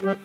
[0.00, 0.16] Velkommen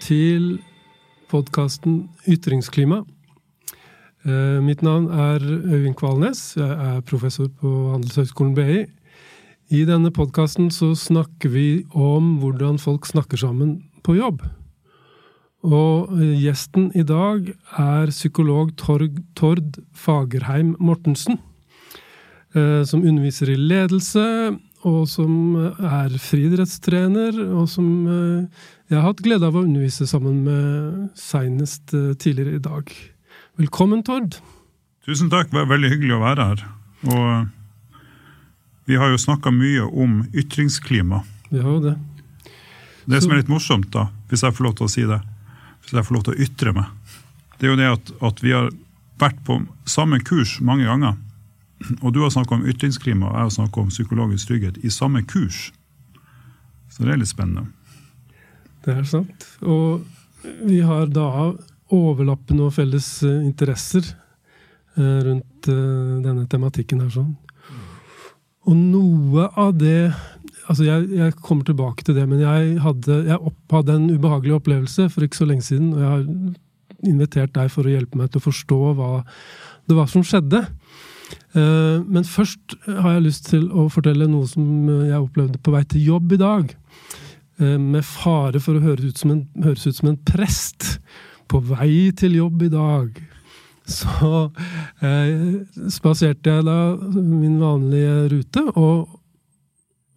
[0.00, 0.60] til
[1.32, 3.00] podkasten Ytringsklima.
[4.28, 6.56] Eh, mitt navn er Øyvind Kvalnes.
[6.56, 8.84] Jeg er professor på Handelshøyskolen BI.
[9.70, 14.42] I denne podkasten så snakker vi om hvordan folk snakker sammen på jobb.
[15.62, 21.38] Og eh, gjesten i dag er psykolog Torg, Tord Fagerheim Mortensen.
[22.54, 24.24] Eh, som underviser i ledelse,
[24.82, 30.42] og som er friidrettstrener, og som eh, jeg har hatt glede av å undervise sammen
[30.44, 32.90] med seinest eh, tidligere i dag.
[33.62, 34.40] Velkommen, Tord.
[35.06, 35.48] Tusen takk.
[35.52, 36.64] Det var veldig hyggelig å være her.
[37.06, 38.02] Og eh,
[38.90, 41.22] vi har jo snakka mye om ytringsklima.
[41.54, 41.94] Vi har jo det.
[43.06, 45.22] Det Så- som er litt morsomt, da, hvis jeg får lov til å si det,
[45.82, 47.18] hvis jeg får lov til å ytre meg,
[47.58, 48.72] det er jo det at, at vi har
[49.22, 51.18] vært på samme kurs mange ganger.
[52.00, 55.22] Og du har snakka om ytringsklima, og jeg har snakka om psykologisk trygghet i samme
[55.26, 55.70] kurs.
[56.90, 57.68] Så det er litt spennende.
[58.82, 59.46] Det er sant.
[59.62, 60.02] Og
[60.66, 61.52] vi har da
[61.92, 64.04] overlappende og felles eh, interesser
[64.96, 67.34] eh, rundt eh, denne tematikken her sånn.
[68.66, 70.12] Og noe av det
[70.68, 74.54] Altså, jeg, jeg kommer tilbake til det, men jeg hadde, jeg opp, hadde en ubehagelig
[74.60, 78.30] opplevelse for ikke så lenge siden, og jeg har invitert deg for å hjelpe meg
[78.30, 79.10] til å forstå hva
[79.90, 80.62] det var som skjedde.
[81.56, 84.64] Eh, Men først har jeg lyst til å fortelle noe som
[85.08, 86.70] jeg opplevde på vei til jobb i dag.
[87.58, 90.98] Eh, Med fare for å høres ut som en, ut som en prest
[91.50, 93.18] på vei til jobb i dag.
[93.82, 94.52] Så
[95.02, 95.58] eh,
[95.90, 96.78] spaserte jeg da
[97.10, 99.18] min vanlige rute, og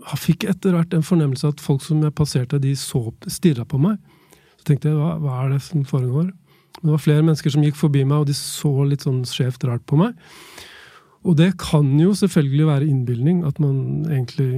[0.05, 3.79] jeg fikk etter hvert en fornemmelse at folk som jeg passerte, de så stirra på
[3.81, 3.97] meg.
[4.59, 6.29] Så tenkte jeg, hva, hva er det som foregår?
[6.81, 9.85] Det var flere mennesker som gikk forbi meg, og de så litt sånn skjevt rart
[9.89, 10.13] på meg.
[11.25, 14.51] Og det kan jo selvfølgelig være innbilning, at man egentlig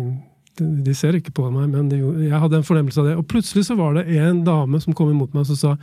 [0.57, 3.17] de, ser ikke på meg, men de, jeg hadde en fornemmelse av det.
[3.19, 5.75] Og plutselig så var det en dame som kom imot meg og sa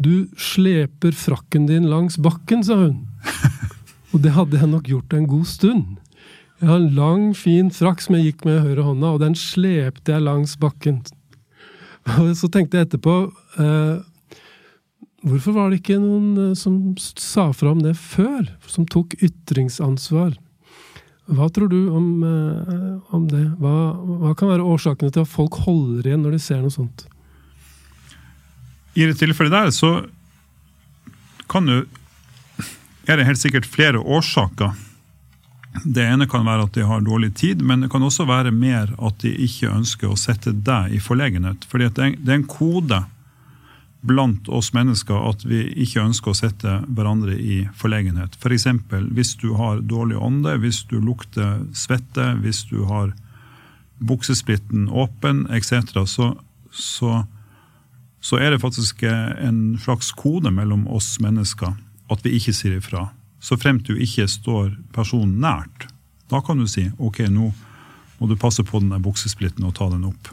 [0.00, 3.02] Du sleper frakken din langs bakken, sa hun.
[4.12, 5.84] Og det hadde jeg nok gjort en god stund.
[6.62, 9.34] Jeg har en lang, fin frakk som jeg gikk med i høyre hånda, og den
[9.34, 11.00] slepte jeg langs bakken.
[12.22, 13.14] Og så tenkte jeg etterpå
[13.62, 13.98] eh,
[15.26, 18.46] Hvorfor var det ikke noen eh, som sa fra om det før?
[18.70, 20.36] Som tok ytringsansvar?
[21.34, 23.42] Hva tror du om, eh, om det?
[23.58, 23.74] Hva,
[24.22, 27.08] hva kan være årsakene til at folk holder igjen når de ser noe sånt?
[28.94, 29.92] I det tilfellet der så
[31.50, 31.82] kan jo
[33.10, 34.76] er det helt sikkert flere årsaker.
[35.72, 38.92] Det ene kan være at de har dårlig tid, men det kan også være mer
[39.00, 41.64] at de ikke ønsker å sette deg i forlegenhet.
[41.64, 43.04] Fordi det er- en kode
[44.02, 48.34] blant oss mennesker at vi ikke ønsker å sette hverandre i forlegenhet.
[48.36, 48.66] F.eks.
[48.90, 53.14] For hvis du har dårlig ånde, hvis du lukter svette, hvis du har
[54.02, 56.32] buksesplitten åpen etc., så,
[56.70, 57.24] så,
[58.20, 61.76] så er det faktisk en slags kode mellom oss mennesker
[62.10, 63.08] at vi ikke sier ifra.
[63.42, 65.88] Så fremt du ikke står personen nært,
[66.30, 67.50] da kan du si ok, nå
[68.18, 70.30] må du passe på den buksesplitten og ta den opp.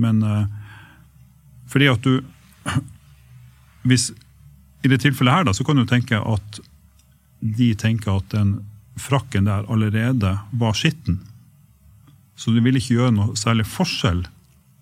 [0.00, 0.44] Men eh,
[1.72, 2.20] fordi at du
[3.88, 4.10] hvis,
[4.84, 6.60] I det tilfellet her da, så kan du tenke at
[7.40, 8.58] de tenker at den
[9.00, 11.22] frakken der allerede var skitten.
[12.36, 14.26] Så du vil ikke gjøre noe særlig forskjell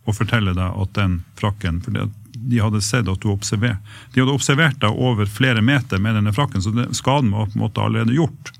[0.08, 2.08] å fortelle deg at den frakken for det,
[2.50, 3.78] de hadde sett at du observerte.
[4.14, 7.64] de hadde observert deg over flere meter med denne frakken, så skaden var på en
[7.66, 8.52] måte allerede gjort.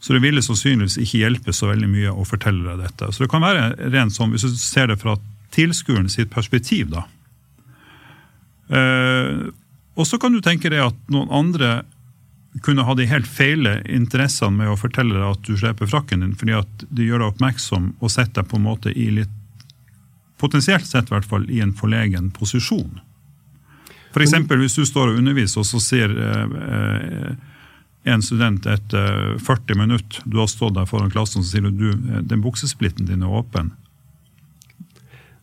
[0.00, 3.10] Så det ville sannsynligvis ikke hjelpe så veldig mye å fortelle deg dette.
[3.12, 5.18] Så det kan være rent sånn, hvis du ser det fra
[5.52, 7.04] tilskueren sitt perspektiv, da.
[8.70, 9.50] Eh,
[9.98, 11.82] og så kan du tenke deg at noen andre
[12.64, 16.32] kunne ha de helt feile interessene med å fortelle deg at du sleper frakken din,
[16.38, 19.36] fordi at de gjør deg oppmerksom og setter deg på en måte i litt
[20.40, 23.00] Potensielt sett i hvert fall i en forlegen posisjon.
[24.10, 24.34] F.eks.
[24.48, 27.34] hvis du står og underviser, og så sier eh,
[28.10, 31.90] en student etter 40 minutter du har stått der foran klassen, så sier du du,
[31.92, 33.74] eh, den buksesplitten din er åpen.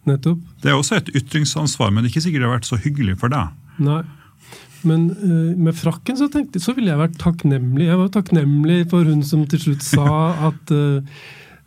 [0.07, 0.43] Nettopp.
[0.63, 3.17] Det er også et ytringsansvar, men det er ikke sikkert det har vært så hyggelig
[3.21, 3.55] for deg.
[3.83, 4.01] Nei.
[4.87, 7.89] Men uh, med frakken så tenkte så ville jeg vært takknemlig.
[7.89, 10.07] Jeg var takknemlig for hun som til slutt sa
[10.51, 11.01] at uh,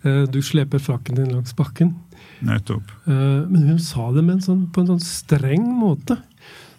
[0.06, 1.96] uh, du sleper frakken din langs bakken.
[2.46, 2.90] Nettopp.
[3.06, 6.16] Eh, men hun sa det en sånn, på en sånn streng måte.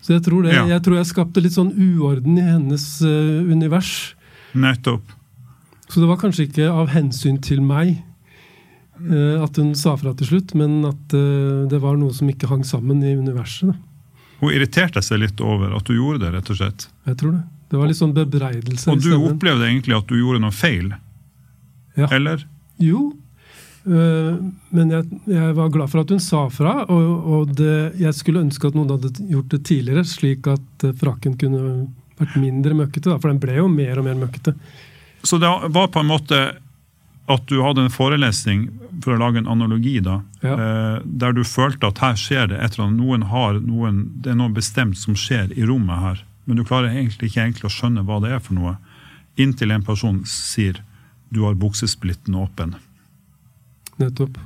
[0.02, 0.66] Så jeg tror, det, Ja.
[0.68, 4.16] jeg tror jeg skapte litt sånn uorden i hennes eh, univers.
[4.54, 5.04] Nettopp.
[5.90, 8.02] Så det var kanskje ikke av hensyn til meg
[9.02, 11.08] eh, at hun sa fra til slutt, men at
[11.70, 13.70] det var noe som ikke hang sammen i universet.
[13.72, 13.78] Da.
[14.42, 16.88] Hun irriterte seg litt over at du gjorde det, rett og slett.
[17.06, 17.44] Jeg tror det.
[17.72, 18.90] Det var litt sånn bebreidelse.
[18.92, 20.90] Og du opplevde egentlig at du gjorde noe feil?
[21.96, 22.08] Ja.
[22.12, 22.42] Eller?
[22.82, 23.12] Jo,
[23.86, 26.74] men jeg, jeg var glad for at hun sa fra.
[26.86, 30.94] Og, og det, jeg skulle ønske at noen hadde gjort det tidligere, slik at øh,
[31.02, 31.64] frakken kunne
[32.22, 33.10] vært mindre møkkete.
[33.10, 34.54] Da, for den ble jo mer og mer møkkete.
[35.26, 36.42] Så det var på en måte
[37.32, 38.68] at du hadde en forelesning,
[39.02, 40.54] for å lage en analogi, da, Ja.
[40.58, 43.00] eh, der du følte at her skjer det et eller annet.
[43.02, 46.90] Noen har noen, det er noe bestemt som skjer i rommet her, men du klarer
[46.92, 48.76] egentlig ikke egentlig å skjønne hva det er for noe,
[49.40, 50.82] inntil en person sier
[51.32, 52.76] du har buksesplitten åpen.
[54.02, 54.38] Nettopp.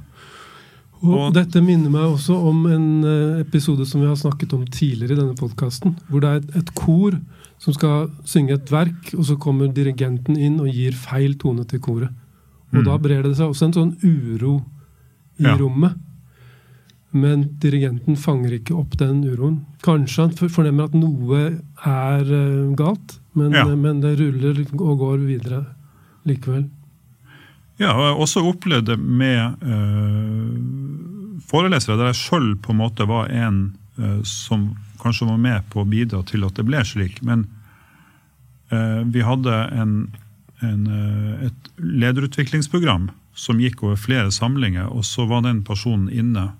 [1.03, 4.65] Og, Og- dette minner meg også om en øh, episode som vi har snakket om
[4.67, 5.95] tidligere i denne podkasten.
[6.09, 7.17] Hvor det er et, kor
[7.59, 11.79] som skal synge et verk, og så kommer dirigenten inn og gir feil tone til
[11.79, 12.09] koret.
[12.73, 12.85] Og Mm.
[12.85, 14.63] da brer det seg også en sånn uro
[15.39, 15.55] i Ja.
[15.57, 15.95] rommet.
[17.13, 19.61] Men dirigenten fanger ikke opp den uroen.
[19.83, 23.65] Kanskje han fornemmer at noe er øh, galt, men, Ja.
[23.67, 25.65] øh, men det ruller og går videre
[26.25, 26.65] likevel.
[27.75, 32.79] Ja, og jeg har også opplevd det med uh, forelesere der jeg sjøl på en
[32.79, 34.69] måte var en uh, som
[35.01, 37.19] kanskje var med på å bidra til at det ble slik.
[37.27, 37.43] Men
[38.71, 39.97] uh, vi hadde en,
[40.63, 40.87] en,
[41.49, 46.53] et lederutviklingsprogram som gikk over flere samlinger, og så var den personen inne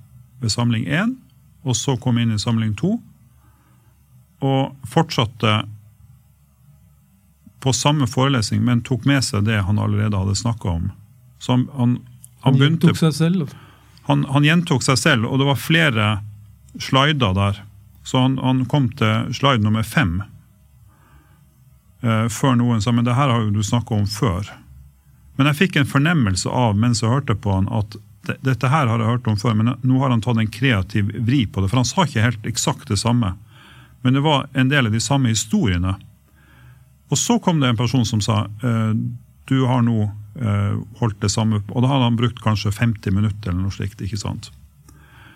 [0.44, 1.16] ved samling én,
[1.64, 2.98] og så kom inn i samling to,
[4.44, 5.62] og fortsatte
[7.64, 10.92] på samme forelesning, men tok med seg det han allerede hadde snakka om.
[11.46, 11.96] Så han, han,
[12.42, 13.54] han Han begynte gjentok seg selv.
[14.10, 16.08] han, han gjentok seg selv, og det var flere
[16.82, 17.62] slider der.
[18.06, 20.24] Så han, kom til slide nummer fem.
[22.06, 24.50] eh, før noen sa men det her har jo du snakka om før.
[25.38, 27.98] Men jeg fikk en fornemmelse av mens jeg hørte på han, at
[28.46, 31.44] dette her har jeg hørt om før, men nå har han tatt en kreativ vri
[31.46, 31.70] på det.
[31.70, 33.36] For han sa ikke helt eksakt det samme,
[34.02, 35.96] men det var en del av de samme historiene.
[37.10, 38.94] Og så kom det en person som sa eh,
[39.50, 40.08] du har nå
[41.00, 44.02] holdt det samme Og da hadde han brukt kanskje 50 minutter eller noe slikt.
[44.04, 44.50] ikke sant?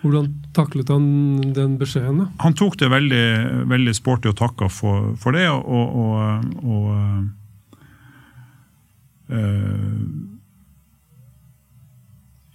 [0.00, 2.18] Hvordan taklet han den beskjeden?
[2.22, 2.26] da?
[2.44, 3.26] Han tok det veldig,
[3.68, 6.86] veldig sporty og takka for, for det, og, og, og
[9.28, 10.00] eh,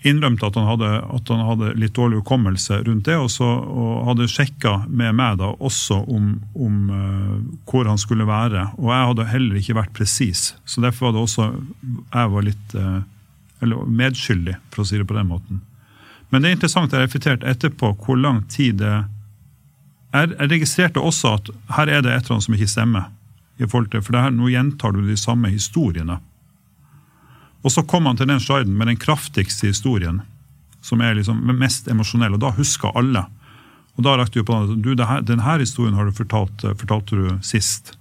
[0.05, 4.05] innrømte at han, hadde, at han hadde litt dårlig hukommelse rundt det, og, så, og
[4.11, 7.35] hadde sjekka med meg da også om, om uh,
[7.69, 8.67] hvor han skulle være.
[8.77, 11.49] Og jeg hadde heller ikke vært presis, så derfor var det også
[12.13, 12.99] jeg var litt uh,
[13.63, 15.63] eller medskyldig, for å si det på den måten.
[16.29, 18.95] Men det er interessant, jeg reflekterte etterpå hvor lang tid det
[20.15, 23.09] Jeg, jeg registrerte også at her er det et eller annet som ikke stemmer.
[23.57, 26.19] i forhold til, For her, nå gjentar du de samme historiene.
[27.65, 30.21] Og så kom han til den sliden med den kraftigste historien,
[30.85, 33.25] som er liksom mest emosjonell, og da husker alle.
[33.97, 36.75] Og da rakte vi på den, du, det her, denne historien har du fortalt, eh,
[36.77, 37.95] fortalte du sist.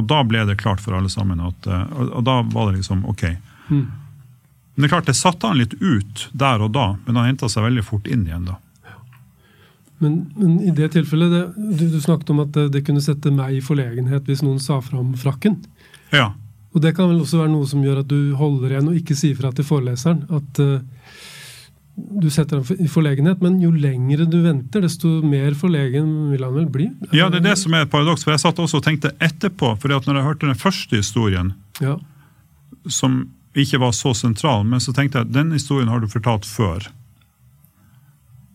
[0.00, 3.04] Og da ble det klart for alle sammen, at, eh, og, da var det liksom
[3.06, 3.22] ok.
[3.68, 3.84] Mm.
[3.86, 7.50] Men det er klart, det satte han litt ut der og da, men han henta
[7.50, 8.58] seg veldig fort inn igjen da.
[10.02, 13.30] Men, men i det tilfellet, det, du, du snakket om at det, det kunne sette
[13.34, 15.58] meg i forlegenhet hvis noen sa fra om frakken.
[16.14, 16.32] Ja,
[16.74, 19.16] Og det kan vel også være noe som gjør at du holder igjen og ikke
[19.16, 20.26] sier fra til foreleseren.
[20.36, 20.80] At uh,
[21.96, 26.54] du setter ham i forlegenhet, men jo lengre du venter, desto mer forlegen vil han
[26.54, 26.90] vel bli?
[27.16, 29.72] ja, det er det som er et paradoks, for jeg satt også og tenkte etterpå,
[29.80, 31.96] for når jeg hørte den første historien, Ja,
[32.86, 36.86] som ikke var så sentral, men så tenkte jeg den historien har du fortalt før.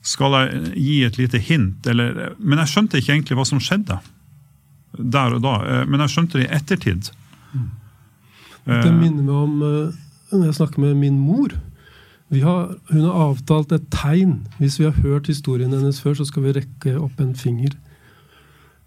[0.03, 1.87] Skal jeg gi et lite hint?
[1.87, 3.99] Eller, men jeg skjønte ikke egentlig hva som skjedde
[4.93, 5.53] der og da.
[5.65, 7.09] eh, Men jeg skjønte det i ettertid.
[8.65, 9.93] Det Eh, minner meg om eh,
[10.31, 11.53] når jeg snakker med min mor.
[12.33, 14.47] Vi har, hun har avtalt et tegn.
[14.57, 17.75] Hvis vi har hørt historien hennes før, så skal vi rekke opp en finger.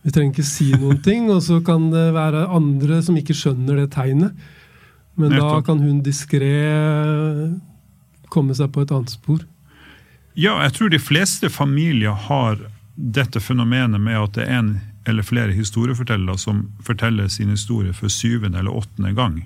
[0.02, 3.83] Vi trenger ikke si noen ting, og så kan det være andre som ikke skjønner
[3.83, 4.35] det tegnet.
[5.16, 6.50] Men da kan hun diskré
[8.28, 9.45] komme seg på et annet spor.
[10.37, 12.59] Ja, jeg tror de fleste familier har
[12.97, 14.71] dette fenomenet med at det er en
[15.06, 19.45] eller flere historiefortellere som forteller sin historie for syvende eller åttende gang.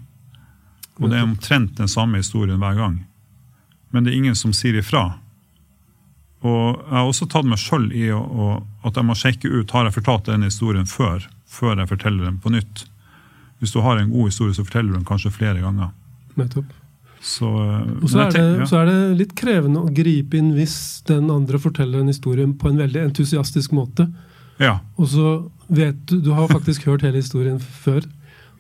[1.01, 3.01] Og det er omtrent den samme historien hver gang.
[3.91, 5.07] Men det er ingen som sier ifra.
[6.41, 8.51] Og jeg har også tatt meg sjøl i å, å,
[8.87, 12.39] at jeg må sjekke ut har jeg fortalt denne historien før, før jeg forteller den
[12.41, 12.85] på nytt.
[13.61, 15.91] Hvis du har en god historie, så forteller du den kanskje flere ganger.
[16.41, 16.71] Nettopp.
[17.21, 18.67] Så, eh, Og så er, det, ja.
[18.67, 22.71] så er det litt krevende å gripe inn hvis den andre forteller en historie på
[22.71, 24.09] en veldig entusiastisk måte.
[24.61, 24.79] ja.
[24.97, 25.35] Og så
[25.69, 28.09] vet du Du har faktisk hørt hele historien før,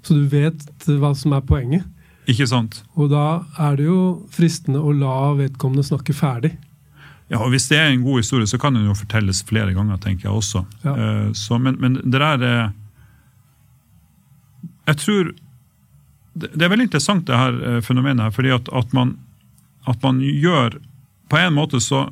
[0.02, 1.88] så du vet hva som er poenget.
[2.30, 2.82] Ikke sant?
[2.94, 6.52] Og da er det jo fristende å la vedkommende snakke ferdig.
[7.30, 9.98] Ja, og Hvis det er en god historie, så kan den jo fortelles flere ganger,
[10.02, 10.64] tenker jeg også.
[10.84, 10.94] Ja.
[10.94, 12.70] Eh, Så, men, men det der er
[14.90, 15.32] jeg tror
[16.34, 18.24] det, det er veldig interessant, det her eh, fenomenet.
[18.24, 19.18] her, fordi at, at, man,
[19.86, 20.78] at man gjør
[21.30, 22.08] På en måte så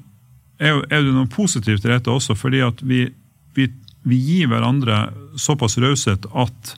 [0.58, 3.08] er, er det noe positivt i dette også, fordi at vi,
[3.54, 3.66] vi,
[4.06, 5.08] vi gir hverandre
[5.38, 6.76] såpass raushet at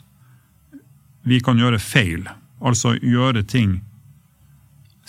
[1.28, 2.24] vi kan gjøre feil.
[2.60, 3.78] Altså gjøre ting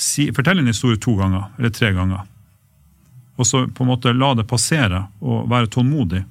[0.01, 2.27] si, Fortelle en historie to ganger eller tre ganger.
[3.35, 6.23] Og så på en måte la det passere og være tålmodig.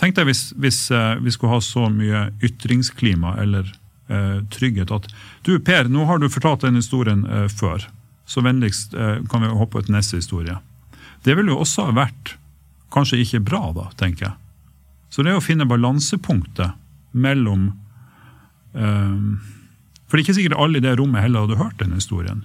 [0.00, 3.68] Tenk deg hvis, hvis eh, vi skulle ha så mye ytringsklima eller
[4.08, 5.08] eh, trygghet at
[5.46, 7.84] Du, Per, nå har du fortalt den historien eh, før.
[8.26, 10.56] Så vennligst eh, kan vi hoppe et neste historie.
[11.22, 12.36] Det ville jo også vært
[12.92, 14.34] kanskje ikke bra, da, tenker jeg.
[15.12, 16.72] Så det er å finne balansepunktet
[17.12, 17.68] mellom
[18.74, 19.18] eh,
[20.12, 22.42] For det er ikke sikkert alle i det rommet heller hadde hørt den historien.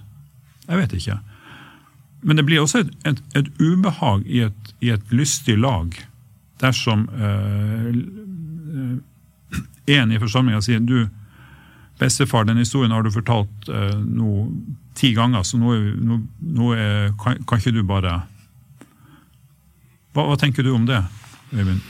[0.64, 1.18] Jeg vet ikke.
[2.24, 5.92] Men det blir også et, et, et ubehag i et, i et, lystig lag
[6.64, 7.92] dersom eh,
[9.98, 11.10] en i forsamlinga sier du,
[12.00, 14.48] bestefar, den historien har du fortalt eh, nå
[14.96, 15.76] ti ganger, så nå,
[16.08, 18.22] nå, nå er, kan, kan, ikke du bare
[20.16, 21.04] hva, hva, tenker du om det,
[21.52, 21.84] Øyvind?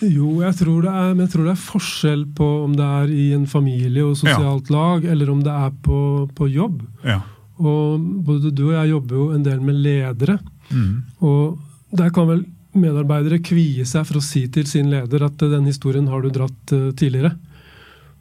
[0.00, 3.44] Jo, jeg tror, er, jeg tror, det er, forskjell på om det er i en
[3.50, 4.76] familie og sosialt ja.
[4.76, 6.00] lag, eller om det er på,
[6.36, 6.80] på jobb.
[7.04, 7.18] Ja.
[7.60, 10.38] Og både du og jeg jobber jo en del med ledere.
[10.70, 10.94] Mm.
[11.28, 11.58] Og
[11.96, 16.08] der kan vel medarbeidere kvie seg for å si til sin leder at den historien
[16.08, 17.34] har du dratt uh, tidligere.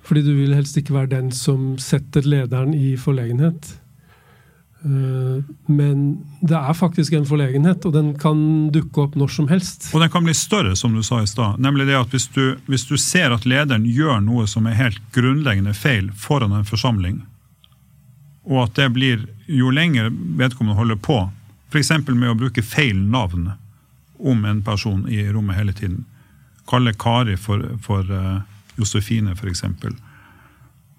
[0.03, 3.75] Fordi du vil helst ikke være den som setter lederen i forlegenhet.
[4.85, 8.39] Uh, men det er faktisk en forlegenhet, og den kan
[8.71, 9.89] dukke opp når som helst.
[9.93, 11.59] Og den kan bli større, som du sa i stad.
[11.59, 15.01] Nemlig det at hvis du, hvis du ser at lederen gjør noe som er helt
[15.15, 17.25] grunnleggende feil foran en forsamling,
[18.47, 20.07] og at det blir jo lenger
[20.39, 21.19] vedkommende holder på,
[21.69, 21.91] f.eks.
[22.07, 23.51] med å bruke feil navn
[24.19, 26.05] om en person i rommet hele tiden.
[26.69, 28.39] Kalle Kari for, for uh,
[28.79, 29.65] Josefine, f.eks.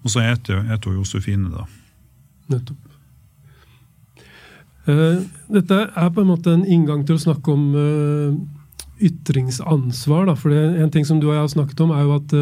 [0.01, 1.65] Og så heter, heter hun Josefine, da.
[2.53, 2.90] Nettopp.
[4.89, 5.21] Uh,
[5.53, 8.33] dette er på en måte en inngang til å snakke om uh,
[9.01, 10.25] ytringsansvar.
[10.31, 10.37] Da.
[10.37, 12.35] For en ting som du og jeg har snakket om, er jo at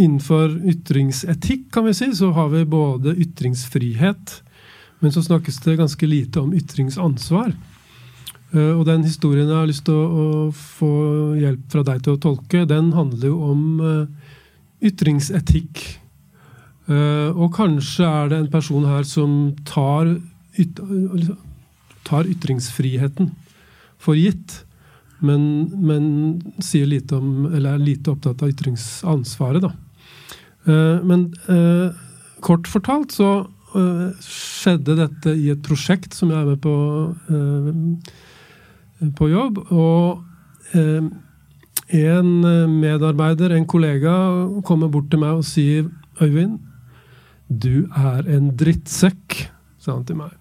[0.00, 4.36] innenfor ytringsetikk kan vi si, så har vi både ytringsfrihet,
[5.00, 7.52] men så snakkes det ganske lite om ytringsansvar.
[8.50, 10.92] Eh, og den historien jeg har lyst til å, få
[11.40, 13.64] hjelp fra deg til å tolke, den handler jo om
[14.80, 15.82] ytringsetikk.
[16.90, 20.08] Og kanskje er det en person her som tar,
[20.60, 20.80] yt
[22.06, 23.30] tar ytringsfriheten
[24.00, 24.64] for gitt.
[25.20, 25.42] Men,
[25.84, 26.04] men,
[26.64, 29.66] sier lite om, eller er lite opptatt av ytringsansvaret.
[29.66, 29.74] Da.
[30.64, 31.98] Eh, men eh,
[32.44, 33.30] kort fortalt så
[33.76, 36.76] eh, skjedde dette i et prosjekt som jeg er med på
[39.16, 39.62] på jobb.
[39.72, 42.32] Og en
[42.74, 44.12] medarbeider, en kollega,
[44.68, 45.86] kommer bort til meg og sier
[46.20, 46.58] Øyvind,
[47.48, 49.38] du er en drittsekk,
[49.80, 50.39] sa han til meg.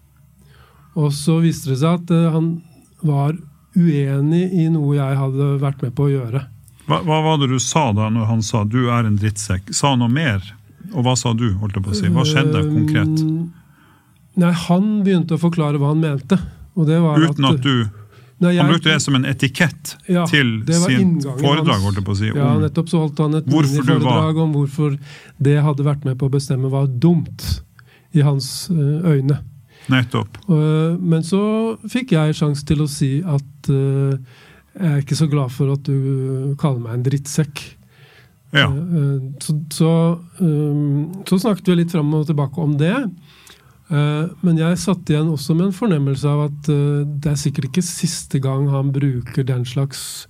[1.00, 2.58] Og så viste det seg at han
[3.06, 3.38] var
[3.78, 6.44] uenig i noe jeg hadde vært med på å gjøre.
[6.90, 9.74] Hva, hva, var det du sa da når han sa 'du er en drittsekk'?
[9.78, 10.42] Sa han noe mer?
[10.90, 11.52] Og hva sa du?
[11.62, 12.10] holdt jeg på å si?
[12.10, 13.22] Hva skjedde konkret?
[14.40, 16.40] Nei, Han begynte å forklare hva han mente.
[16.80, 17.90] Uten at, at du
[18.40, 21.84] nei, jeg, Han brukte det som en etikett ja, til sin foredrag?
[21.84, 22.32] holdt jeg på å si.
[22.32, 24.96] Ja, nettopp så holdt han et foredrag om hvorfor
[25.38, 27.46] det hadde vært med på å bestemme var dumt
[28.16, 29.44] i hans eh, øyne.
[29.90, 30.38] Nettopp.
[30.48, 31.42] Men så
[31.90, 34.16] fikk jeg sjanse til å si at eh,
[34.80, 37.64] jeg er ikke så glad for at du kaller meg en drittsekk.
[38.56, 38.68] Ja.
[38.70, 39.92] Eh, så, så,
[40.42, 40.84] eh,
[41.28, 42.96] så, snakket vi litt fram og tilbake om det.
[43.90, 48.38] Men jeg satt igjen også med en fornemmelse av at det er sikkert ikke siste
[48.38, 50.28] gang han bruker den slags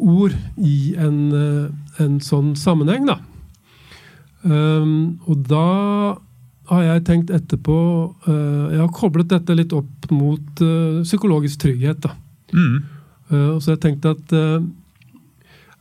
[0.00, 1.18] ord i en,
[2.00, 3.18] en sånn sammenheng, da.
[4.48, 5.66] Og da
[6.70, 7.76] har jeg tenkt etterpå
[8.30, 10.62] Jeg har koblet dette litt opp mot
[11.02, 12.12] psykologisk trygghet, da.
[12.54, 12.76] Mm.
[13.30, 14.34] Uh, så jeg tenkte at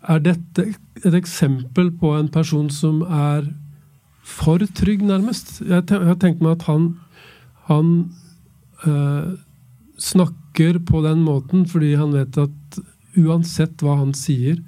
[0.10, 0.66] er dette
[1.06, 3.50] et eksempel på en person som er
[4.30, 5.60] for trygg, nærmest?
[5.66, 6.90] Jeg, har tenkt meg at han,
[7.70, 7.94] han
[8.86, 9.36] uh,
[10.00, 12.82] snakker på den måten fordi han vet at
[13.20, 14.60] uansett hva han sier,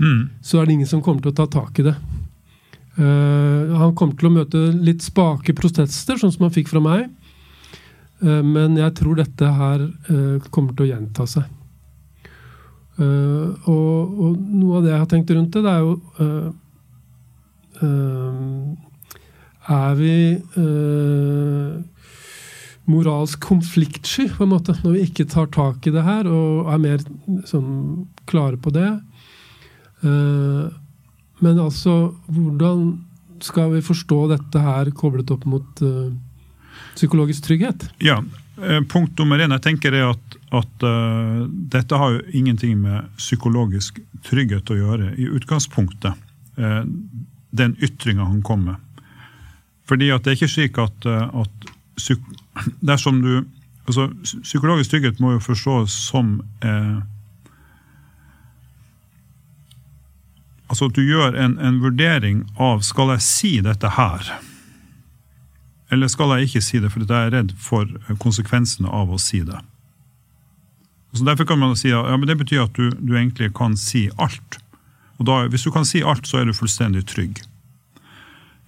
[0.00, 0.40] mm.
[0.42, 1.96] så er det ingen som kommer til å ta tak i det.
[2.98, 7.06] Han kommer til å møte litt spake protester, sånn som han fikk fra meg.
[8.20, 9.86] men jeg tror dette her
[10.50, 11.46] kommer til å gjenta seg.
[13.00, 16.50] Uh, og, og, noe av det jeg har tenkt rundt det, det er jo uh,
[17.80, 18.66] uh,
[19.72, 20.16] Er vi
[22.90, 26.82] moralsk konfliktsky, på en måte, når vi ikke tar tak i det her og er
[26.82, 27.04] mer
[27.46, 28.88] sånn klare på det?
[31.40, 32.84] Men altså, hvordan
[33.40, 36.10] skal vi forstå dette her koblet opp mot uh,
[36.94, 37.86] psykologisk trygghet?
[38.04, 38.18] Ja,
[38.60, 43.08] eh, Punkt nummer én jeg tenker er at, at uh, dette har jo ingenting med
[43.16, 46.28] psykologisk trygghet å gjøre i utgangspunktet.
[46.60, 46.84] Uh,
[47.56, 49.06] den ytringa han kom med.
[49.88, 52.20] Fordi at det er ikke slik at, at psyk
[52.90, 53.32] dersom du
[53.86, 54.10] altså,
[54.42, 57.00] Psykologisk trygghet må jo forstås som eh,
[60.70, 64.28] Altså at du gjør en, en, vurdering av skal jeg si dette her,
[65.90, 67.90] eller skal jeg ikke si det fordi jeg er redd for
[68.22, 69.58] konsekvensene av å si det.
[71.12, 74.06] Så Derfor kan man si ja, men det betyr at du, du egentlig kan si
[74.14, 74.60] alt.
[75.18, 77.42] Og da, Hvis du kan si alt, så er du fullstendig trygg.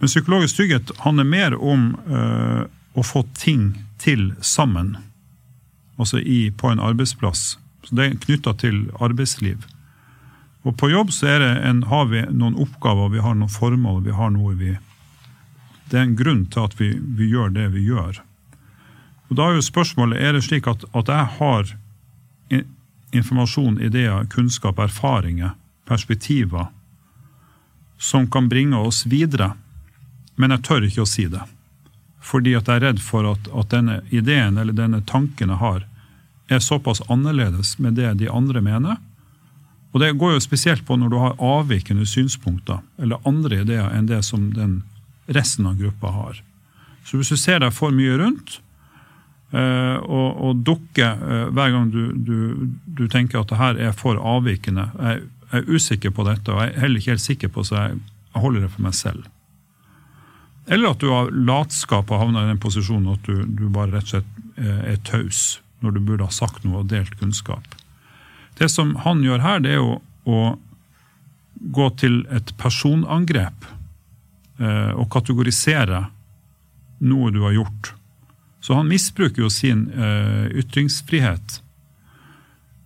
[0.02, 2.64] Men psykologisk trygghet handler mer om øh,
[2.98, 4.96] å få ting til sammen.
[6.02, 7.56] Altså i, på en arbeidsplass.
[7.86, 9.62] Så Det er knytta til arbeidsliv.
[10.62, 14.30] Og på jobb så en, har vi noen oppgaver, vi har noen formål, vi har
[14.30, 14.76] noe vi
[15.90, 18.22] Det er en grunn til at vi, vi gjør det vi gjør.
[19.28, 21.74] Og Da er jo spørsmålet er det slik at, at jeg har
[23.12, 25.52] informasjon, ideer, kunnskap, erfaringer,
[25.84, 26.70] perspektiver
[27.98, 29.52] som kan bringe oss videre,
[30.34, 31.42] men jeg tør ikke å si det.
[32.22, 35.84] Fordi at jeg er redd for at, at denne ideen eller denne tanken jeg har,
[36.48, 38.98] er såpass annerledes med det de andre mener,
[39.92, 44.08] og Det går jo spesielt på når du har avvikende synspunkter eller andre ideer enn
[44.08, 44.80] det som den
[45.28, 46.40] resten av gruppa har.
[47.04, 48.56] Så hvis du ser deg for mye rundt
[49.52, 52.38] uh, og, og, dukker uh, hver gang du, du,
[52.86, 56.62] du, tenker at det her er for avvikende Jeg, jeg er usikker på dette, og
[56.62, 58.00] jeg er heller ikke helt sikker på så jeg,
[58.32, 59.26] jeg holder det for meg selv.
[60.72, 64.08] Eller at du av latskap har havna i den posisjonen at du, du bare rett
[64.08, 67.76] og slett uh, er taus når du burde ha sagt noe og delt kunnskap.
[68.58, 70.42] Det som han gjør her, det er jo å
[71.62, 73.66] gå til et personangrep
[74.58, 76.04] eh, og kategorisere
[77.02, 77.92] noe du har gjort.
[78.62, 81.58] Så han misbruker jo sin eh, ytringsfrihet.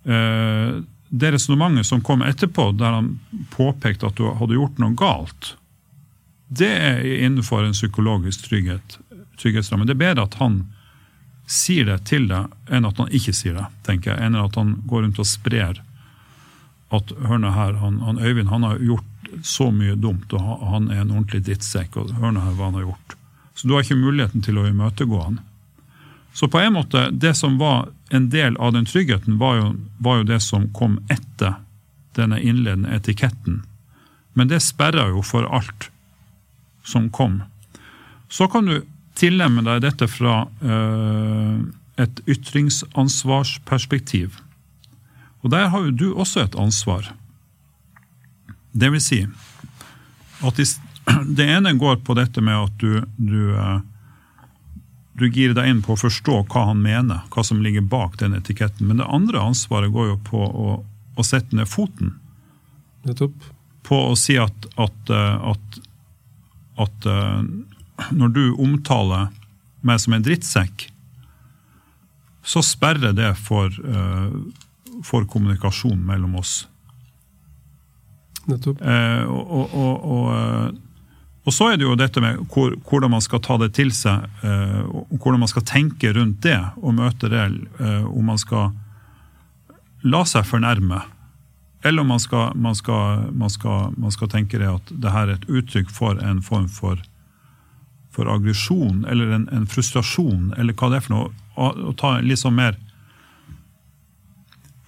[0.05, 3.11] Eh, det resonnementet som kom etterpå, der han
[3.53, 5.53] påpekte at du hadde gjort noe galt,
[6.47, 8.97] det er innenfor en psykologisk trygghet,
[9.39, 9.85] trygghetsramme.
[9.87, 10.61] Det er bedre at han
[11.47, 13.67] sier det til deg, enn at han ikke sier det.
[13.87, 15.81] tenker jeg, Enn at han går rundt og sprer
[16.91, 20.89] at hør nå her, han, han, Øyvind han har gjort så mye dumt, og han
[20.91, 21.97] er en ordentlig drittsekk.
[21.97, 23.15] og hør nå her hva han har gjort.
[23.55, 25.39] Så du har ikke muligheten til å imøtegå han.
[26.33, 30.19] Så på en måte, det som var en del av den tryggheten, var jo, var
[30.19, 31.57] jo det som kom etter
[32.15, 33.63] denne innledende etiketten.
[34.37, 35.89] Men det sperra jo for alt
[36.85, 37.41] som kom.
[38.29, 38.83] Så kan du
[39.17, 41.59] tillemme deg dette fra uh,
[41.97, 44.37] et ytringsansvarsperspektiv.
[45.41, 47.03] Og der har jo du også et ansvar.
[48.77, 49.27] Det vil si
[50.45, 50.59] at
[51.37, 53.79] det ene går på dette med at du, du, uh,
[55.17, 58.37] du girer deg inn på å forstå hva han mener, hva som ligger bak den
[58.37, 58.87] etiketten.
[58.89, 60.85] Men det andre ansvaret går jo på å,
[61.17, 62.09] å sette ned foten.
[63.07, 63.37] Nettopp.
[63.87, 65.65] På å si at, at, uh, at,
[66.85, 66.99] at
[68.11, 69.29] når du omtaler
[69.85, 70.87] meg som en drittsekk,
[72.47, 74.31] så sperrer det for, uh,
[75.03, 76.61] for kommunikasjon mellom oss.
[78.47, 78.79] Nettopp.
[78.79, 80.69] Uh, og, og, og, uh,
[81.43, 84.25] og, så er det jo dette med hvor, hvordan man skal ta det til seg,
[84.43, 87.45] og hvordan man skal tenke rundt det og møte det.
[87.79, 88.73] om man skal
[90.03, 90.99] la seg fornærme,
[91.87, 95.29] eller om man skal, man skal, man skal, man skal tenke det at det her
[95.29, 96.99] er et uttrykk for en form for
[98.17, 102.25] for aggresjon eller en, en, frustrasjon, eller hva det er for noe, å, ta en
[102.25, 102.79] litt sånn mer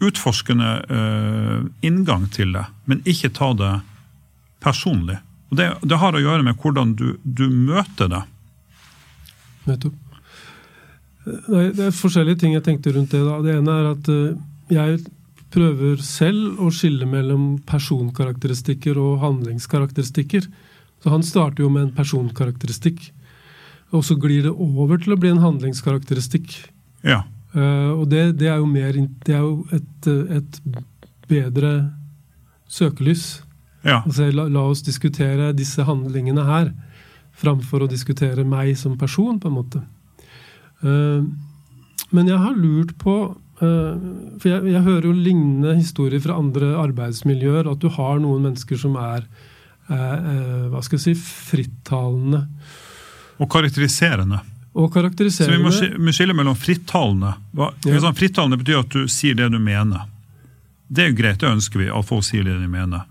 [0.02, 3.74] utforskende uh, inngang til det, men ikke ta det
[4.64, 5.20] personlig.
[5.52, 8.22] Og det, det har å gjøre med hvordan du, du møter det.
[9.68, 10.06] Nettopp.
[11.26, 13.22] Det er forskjellige ting jeg tenkte rundt det.
[13.28, 13.38] da.
[13.44, 14.40] Det ene er at uh,
[14.72, 15.02] jeg
[15.54, 20.48] prøver selv å skille mellom personkarakteristikker og handlingskarakteristikker.
[21.04, 23.12] Så Han starter jo med en personkarakteristikk.
[23.96, 26.54] Og så glir det over til å bli en handlingskarakteristikk.
[27.06, 27.24] Ja.
[27.56, 28.94] Uh, og det, det, er jo mer
[29.26, 30.60] Det er jo et, et
[31.30, 31.72] bedre
[32.70, 33.42] søkelys.
[33.82, 34.04] Ja.
[34.04, 36.74] Altså, la, la, oss diskutere disse handlingene her,
[37.40, 39.82] framfor å diskutere meg som person, på en måte.
[40.84, 41.26] Uh,
[42.14, 43.96] men jeg har lurt på uh,
[44.40, 47.70] For jeg, jeg, hører jo lignende historier fra andre arbeidsmiljøer.
[47.70, 49.26] At du har noen mennesker som er
[49.90, 52.44] hva skal jeg si, frittalende
[53.40, 54.42] og karakteriserende.
[54.74, 55.72] Og karakteriserende.
[55.72, 57.34] Så vi må skille mellom frittalende.
[57.58, 57.72] Ja.
[58.00, 60.06] Sånn, frittalende betyr at du sier det du mener.
[60.90, 63.06] Det er jo greit, det ønsker vi, at folk sier det de mener.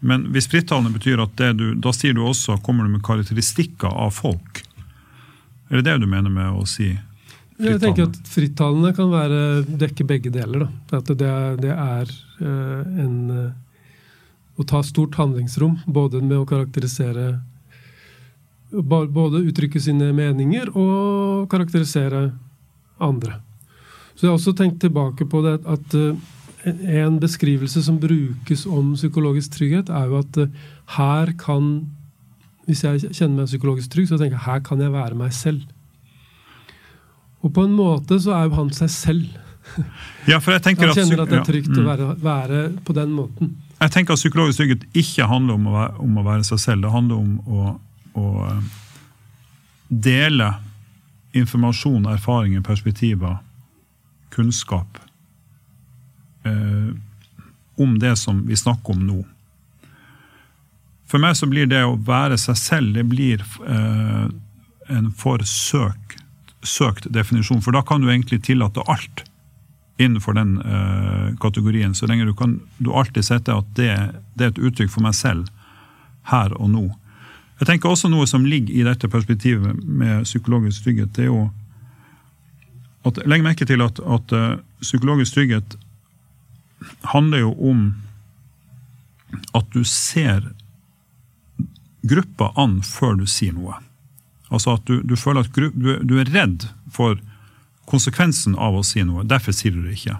[0.00, 4.14] Men hvis frittalende betyr at du, da sier du også, kommer du med karakteristikker av
[4.16, 4.62] folk.
[5.68, 7.72] Er det det du mener med å si frittalende?
[7.72, 9.40] jeg tenker at Frittalende kan være,
[9.80, 10.66] dekke begge deler.
[10.66, 11.00] Da.
[11.00, 11.32] At det,
[11.64, 13.48] det er uh, en uh,
[14.58, 17.36] Å ta stort handlingsrom, både med å karakterisere
[18.70, 22.30] Både uttrykke sine meninger og karakterisere
[23.00, 23.38] andre.
[24.14, 26.18] Så jeg har også tenkt tilbake på det at uh,
[26.66, 30.40] en beskrivelse som brukes om psykologisk trygghet, er jo at
[30.98, 31.86] her kan
[32.68, 35.62] Hvis jeg kjenner meg psykologisk trygg, så tenker jeg her kan jeg være meg selv.
[37.40, 39.28] Og på en måte så er jo han seg selv.
[40.28, 41.80] Ja, for jeg tenker han kjenner at det er trygt ja, mm.
[41.80, 43.52] å være, være, på den måten.
[43.78, 46.84] Jeg tenker at Psykologisk trygghet ikke handler om å, være, om å være, seg selv.
[46.86, 47.74] Det handler om å,
[48.16, 48.62] å eh,
[49.88, 50.52] dele
[51.36, 53.38] informasjon, erfaringer, perspektiver,
[54.34, 54.98] kunnskap
[56.44, 56.94] eh,
[57.78, 59.22] om det som vi snakker om nå.
[61.08, 64.26] For meg så blir det å være seg selv det blir eh,
[64.92, 66.18] en for søkt,
[66.62, 69.24] søkt definisjon, for da kan du egentlig tillate alt
[69.98, 73.90] innenfor den eh, kategorien, så lenge du kan du alltid setter at det,
[74.34, 75.48] det, er et uttrykk for meg selv
[76.30, 76.84] her og nå.
[77.58, 81.48] Jeg tenker også Noe som ligger i dette perspektivet med psykologisk trygghet, det er jo
[83.08, 85.78] at Legg merke til at, at uh, psykologisk trygghet
[87.14, 87.82] handler jo om
[89.56, 90.42] at du ser
[92.08, 93.78] gruppa an før du sier noe.
[94.48, 97.18] Altså at du, du føler at du, du, er redd for
[97.88, 99.26] konsekvensen av å si noe.
[99.28, 100.18] Derfor sier du det ikke.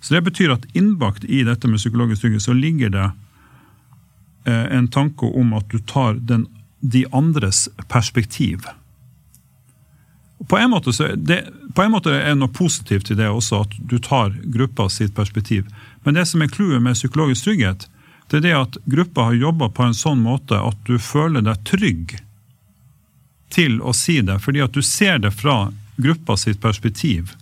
[0.00, 3.06] Så Det betyr at innbakt i dette med psykologisk trygghet så ligger det
[4.50, 6.46] eh, en tanke om at du tar den,
[6.84, 8.66] de andres perspektiv.
[10.48, 13.76] På en, måte det, på en måte er det noe positivt i det også, at
[13.78, 15.64] du tar gruppa sitt perspektiv.
[16.04, 17.86] Men det som er clouet med psykologisk trygghet,
[18.28, 21.64] det er det at gruppa har jobba på en sånn måte at du føler deg
[21.64, 22.18] trygg
[23.54, 27.32] til å si det, fordi at du ser det fra gruppa sitt perspektiv.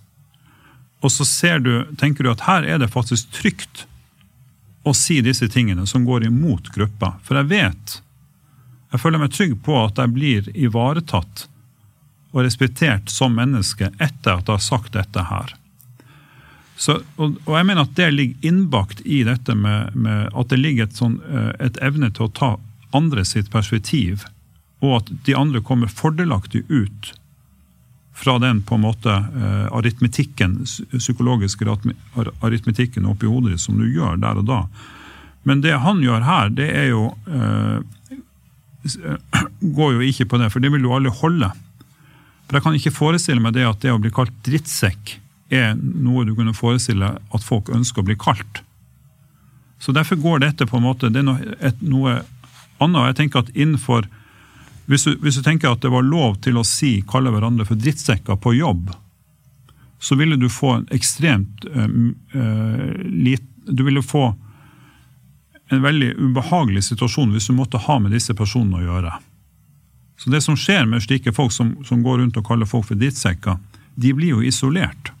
[1.03, 1.27] Og så
[1.59, 3.87] du, tenker du at her er det faktisk trygt
[4.87, 7.17] å si disse tingene som går imot gruppa.
[7.23, 7.99] For jeg vet,
[8.93, 11.47] jeg føler meg trygg på at jeg blir ivaretatt
[12.33, 15.53] og respektert som menneske etter at jeg har sagt dette her.
[16.75, 20.57] Så, og, og, jeg mener at det ligger innbakt i dette med, med at det
[20.61, 22.53] ligger et, sånn, eh, et evne til å ta
[22.93, 24.25] andre sitt perspektiv
[24.83, 27.13] og at de andre kommer fordelaktig ut
[28.13, 30.59] fra den på en måte uh, aritmetikken,
[30.91, 31.65] psykologiske
[32.43, 34.59] aritmetikken oppi hodet ditt som du gjør der og da.
[35.47, 37.79] Men det han gjør her, det er jo uh,
[39.77, 41.49] Går jo ikke på det, for det vil jo alle holde.
[42.47, 45.17] For Jeg kan ikke forestille meg det at det å bli kalt drittsekk
[45.53, 48.63] er noe du kunne forestille at folk ønsker å bli kalt.
[49.79, 52.21] Så Derfor går dette på en måte, det er noe, et, noe
[52.83, 53.09] annet.
[53.11, 54.07] Jeg tenker at innenfor
[54.85, 57.79] hvis du, hvis du, tenker at det var lov til å si, kalle hverandre for
[57.79, 58.91] drittsekker på jobb,
[60.03, 61.87] så ville du få en ekstremt uh,
[62.35, 64.33] uh, lit, Du ville få
[65.71, 69.13] en veldig ubehagelig situasjon hvis du måtte ha med disse personene å gjøre.
[70.19, 72.99] Så det som skjer med slike folk som, som går rundt og kaller folk for
[72.99, 73.57] drittsekker,
[73.95, 75.11] de blir jo isolert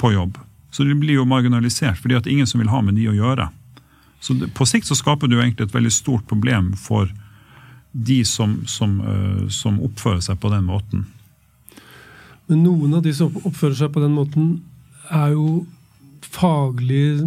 [0.00, 0.38] på jobb.
[0.72, 3.50] Så de blir jo marginalisert, fordi at ingen som vil ha med de å gjøre.
[4.22, 7.10] Så det, På sikt så skaper du egentlig et veldig stort problem for
[7.92, 11.04] de som, som, uh, som, oppfører seg på den måten.
[12.48, 14.62] Men noen av de som oppfører seg på den måten,
[15.12, 15.66] er jo
[16.32, 17.20] faglig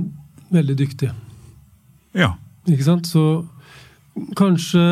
[0.49, 1.13] veldig dyktige.
[2.15, 2.36] Ja.
[2.67, 3.08] Ikke sant?
[3.08, 3.45] Så
[4.39, 4.86] kanskje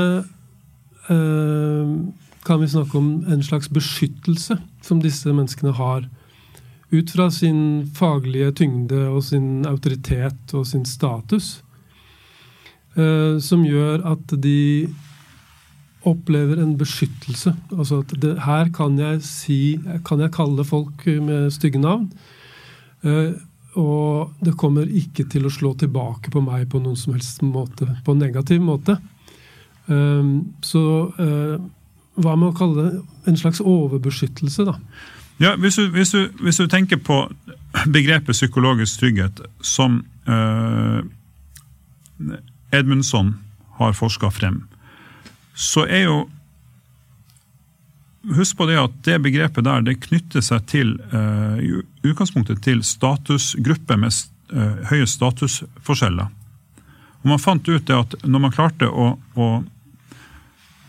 [1.09, 1.93] uh,
[2.43, 6.07] kan vi snakke om en slags beskyttelse som disse menneskene har.
[6.93, 11.63] Ut fra sin faglige tyngde og sin autoritet og sin status.
[12.97, 14.91] Uh, som gjør at de
[16.05, 17.55] opplever en beskyttelse.
[17.71, 22.11] Altså at det, her kan jeg si Kan jeg kalle folk med stygge navn.
[23.03, 23.33] Uh,
[23.79, 27.87] og det kommer ikke til å slå tilbake på meg på noen som helst måte.
[28.05, 28.97] På en negativ måte.
[29.85, 30.83] Um, så
[31.17, 31.57] uh,
[32.15, 34.77] hva med å kalle det en slags overbeskyttelse, da?
[35.41, 37.23] Ja, hvis du, hvis du, hvis du tenker på
[37.89, 41.01] begrepet psykologisk trygghet som uh,
[42.71, 43.33] Edmundsson
[43.79, 44.61] har forska frem,
[45.53, 46.17] så er jo
[48.23, 51.73] Husk på det at det begrepet der det knytter seg til uh, i
[52.07, 54.15] utgangspunktet til statusgrupper med
[54.53, 56.29] uh, høye statusforskjeller.
[57.23, 59.47] Og Man fant ut det at når man klarte å, å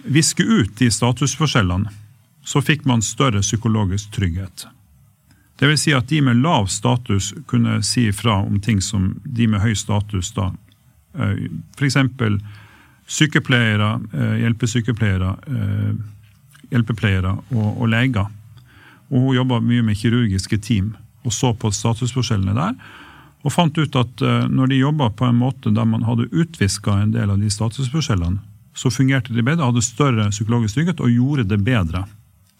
[0.04, 1.90] viske ut de statusforskjellene,
[2.44, 4.66] så fikk man større psykologisk trygghet.
[5.58, 9.62] Vil si at de med lav status kunne si ifra om ting som de med
[9.62, 10.50] høy status da
[11.14, 11.96] F.eks.
[13.06, 13.88] sykepleiere,
[14.42, 15.30] hjelpesykepleiere,
[16.72, 18.28] hjelpepleiere og, og leger.
[19.10, 22.74] Og hun jobba mye med kirurgiske team og så på statusforskjellene der.
[23.44, 27.12] Og fant ut at når de jobba på en måte der man hadde utviska en
[27.12, 28.40] del av de statusforskjellene,
[28.74, 32.04] så fungerte de bedre, hadde større psykologisk trygghet og gjorde det bedre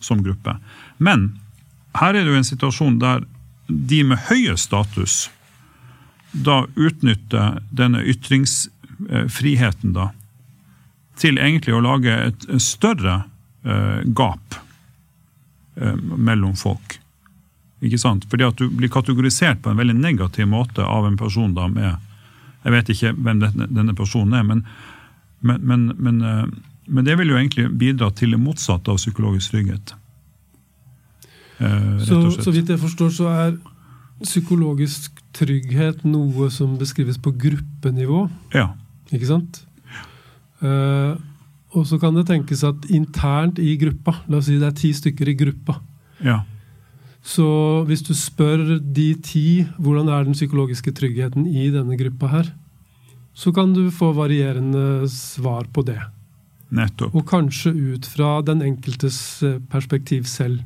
[0.00, 0.56] som gruppe.
[0.98, 1.32] Men
[1.98, 3.24] her er det jo en situasjon der
[3.66, 5.28] de med høye status
[6.34, 10.10] da utnytter denne ytringsfriheten da,
[11.18, 13.22] til egentlig å lage et større
[13.64, 14.58] gap
[15.80, 16.98] uh, mellom folk.
[17.84, 18.24] Ikke sant?
[18.30, 22.10] Fordi at du blir kategorisert på en veldig negativ måte av en person da med
[22.64, 24.62] Jeg vet ikke hvem denne, personen er, men
[25.44, 26.46] men, men, men, eh,
[26.86, 29.92] men, det vil jo egentlig bidra til det motsatte av psykologisk trygghet.
[31.58, 33.52] Eh, så, så vidt jeg forstår, så er
[34.22, 38.22] psykologisk trygghet noe som beskrives på gruppenivå?
[38.56, 38.70] Ja.
[39.12, 39.60] Ikke sant?
[39.92, 40.08] Ja.
[40.64, 41.20] Uh,
[41.74, 44.92] og så kan det tenkes at internt i gruppa, la oss si det er ti
[44.94, 45.78] stykker i gruppa,
[46.24, 46.40] ja.
[47.22, 47.46] så
[47.88, 52.52] hvis du spør de ti hvordan er den psykologiske tryggheten i denne gruppa her,
[53.34, 55.98] så kan du få varierende svar på det.
[56.74, 57.14] Nettopp.
[57.14, 60.62] Og kanskje ut fra den enkeltes eh, perspektiv selv.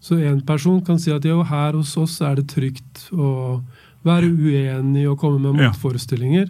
[0.00, 3.60] Så en person kan si at jo, her hos oss er det trygt å
[4.06, 6.46] være uenig og komme med motforestillinger.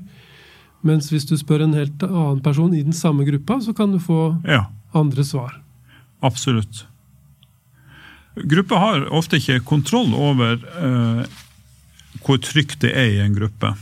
[0.84, 4.00] Mens hvis du spør en helt annen person i den samme gruppa, så kan du
[4.02, 4.66] få ja.
[4.96, 5.56] andre svar.
[6.24, 6.84] Absolutt.
[8.36, 11.36] Gruppa har ofte ikke kontroll over eh,
[12.24, 13.72] hvor trygt det er i en gruppe.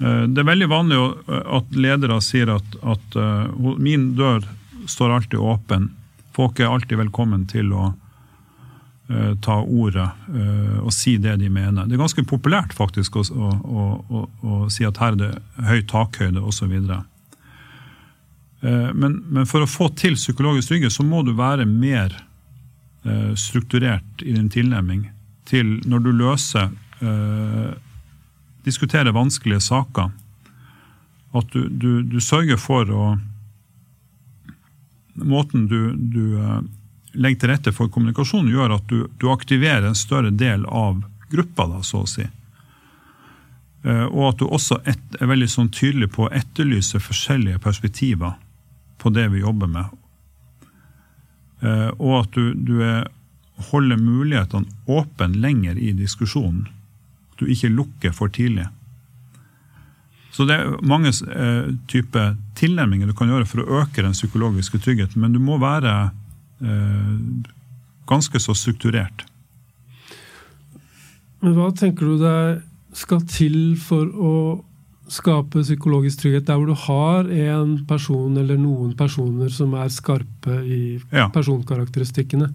[0.00, 4.44] Eh, det er veldig vanlig at ledere sier at, at uh, min dør
[4.90, 5.88] står alltid åpen.
[6.36, 7.92] Folk er alltid velkommen til å
[9.44, 11.84] ta ordet uh, og si det de mener.
[11.84, 15.32] Det er ganske populært faktisk å, å, å, å si at her er det
[15.68, 16.72] høy takhøyde osv.
[18.64, 22.14] Men, men for å få til psykologisk trygghet, så må du være mer
[23.36, 25.02] strukturert i din tilnærming
[25.44, 26.70] til når du løser
[28.64, 30.08] diskutere vanskelige saker.
[31.34, 33.04] At du, du, du sørger for å
[35.14, 36.40] Måten du, du
[37.14, 41.66] legger til rette for kommunikasjon, gjør at du, du, aktiverer en større del av gruppa,
[41.70, 42.26] da, så å si.
[43.84, 48.38] Uh, og at du også et, er veldig sånn tydelig på å etterlyse forskjellige perspektiver
[48.98, 49.98] på det vi jobber med.
[51.64, 53.10] Uh, og at du, du er,
[53.70, 56.64] holder mulighetene åpne lenger i diskusjonen
[57.38, 58.66] du ikke lukker for tidlig.
[60.34, 64.80] Så det er mange eh, typer tilnærminger du kan gjøre for å øke den psykologiske
[64.82, 66.12] tryggheten, men du må være eh,
[68.08, 69.24] ganske så strukturert.
[71.44, 72.38] Men hva tenker du det
[72.96, 74.36] skal til for å
[75.12, 80.60] skape psykologisk trygghet der hvor du har en person eller noen personer som er skarpe
[80.64, 81.28] i ja.
[81.34, 82.48] personkarakteristikkene?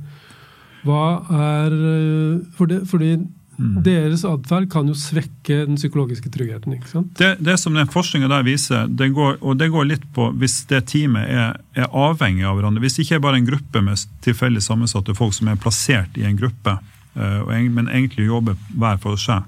[0.87, 1.03] Hva
[1.35, 3.17] er eh, for det, Fordi
[3.59, 3.81] Mm.
[3.83, 6.77] Deres atferd kan jo svekke den psykologiske tryggheten.
[6.77, 7.09] ikke sant?
[7.19, 10.61] Det, det som den forskninga der viser, det går, og det går litt på hvis
[10.69, 12.85] det teamet er, er, avhengig av hverandre.
[12.85, 16.23] Hvis det ikke er bare en gruppe med tilfeldig sammensatte folk som er plassert i
[16.29, 16.77] en gruppe,
[17.19, 19.43] uh, men egentlig jobber hver for seg.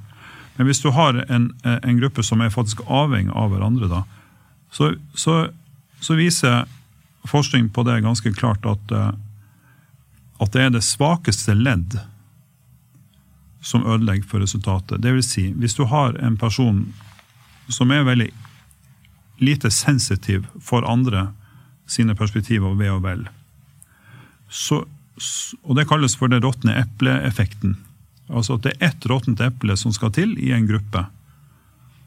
[0.57, 4.03] Men hvis du har en, en gruppe som er faktisk avhengig av hverandre, da,
[4.75, 5.45] så, så,
[6.03, 6.67] så viser
[7.31, 9.13] forskning på det ganske klart at, uh,
[10.43, 12.01] at det er det svakeste ledd
[13.61, 15.01] som ødelegger for resultatet.
[15.01, 16.85] Det vil si, hvis du har en person
[17.69, 18.31] som er veldig
[19.41, 21.29] lite sensitiv for andre
[21.89, 23.23] sine perspektiver ved og vel,
[24.49, 24.83] så,
[25.63, 27.77] og det kalles for det råtne eple-effekten.
[28.31, 31.05] Altså at det er ett råttent eple som skal til i en gruppe,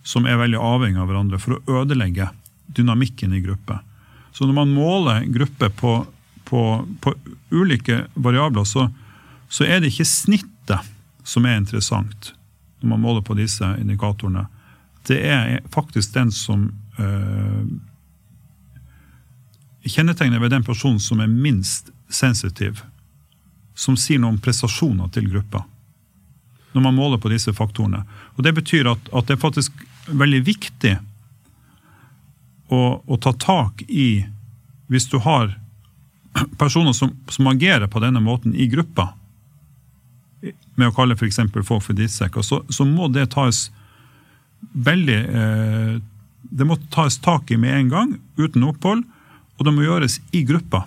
[0.04, 2.28] som er veldig avhengig av hverandre for å ødelegge
[2.66, 3.78] dynamikken i gruppe.
[4.34, 5.92] Så når man måler grupper gruppe på,
[6.44, 6.60] på,
[7.00, 7.14] på
[7.50, 8.88] ulike variabler, så,
[9.48, 10.53] så er det ikke snittet
[11.24, 12.34] som er interessant
[12.84, 14.46] når man måler på disse indikatorene,
[15.08, 17.64] det er faktisk den som øh,
[19.84, 22.78] Kjennetegnet ved den personen som er minst sensitiv,
[23.76, 25.60] som sier noe om prestasjoner til gruppa.
[26.72, 28.00] Når man måler på disse faktorene.
[28.36, 30.94] Og Det betyr at, at det er faktisk veldig viktig
[32.72, 34.24] å, å, ta tak i
[34.88, 35.52] Hvis du har
[36.56, 39.12] personer som, som agerer på denne måten i gruppa,
[40.80, 41.40] med å kalle f.eks.
[41.62, 43.68] folk for drittsekker, så, så, må det tas
[44.72, 45.94] veldig eh,
[46.44, 49.04] Det må tas tak i med en gang, uten opphold,
[49.58, 50.84] og det må gjøres i gruppa.